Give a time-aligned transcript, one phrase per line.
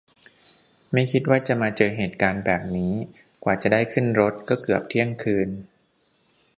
[0.91, 2.93] ไม่คิดว่าจะมาเจอเหตุการณ์แบบนี้
[3.43, 5.49] กว่าจะได้ขึ้นรถก็เกือบเที่ยงคืน